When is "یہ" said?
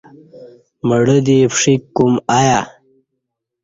2.47-2.59